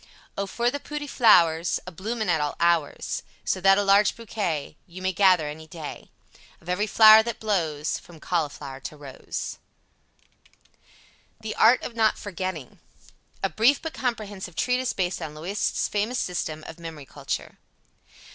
[0.35, 4.75] O for the pooty flouers A bloomin at all ours, So that a large Bokay
[4.87, 6.09] Yew may gether any day
[6.59, 9.59] Of ev'ry flour that blose from Colleflour to rose.
[11.41, 12.79] THE ART OF NOT FORGETTING.
[13.43, 17.59] A Brief but Comprehensive Treatise Based on Loisette's Famous System of Memory Culture.